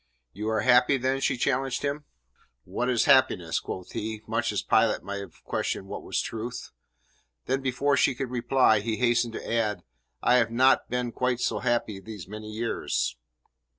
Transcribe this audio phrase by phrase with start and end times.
[0.33, 2.05] "You are happy, then?" she challenged him.
[2.63, 6.71] "What is happiness?" quoth he, much as Pilate may have questioned what was truth.
[7.45, 9.83] Then before she could reply he hastened to add:
[10.23, 13.15] "I have not been quite so happy these many years."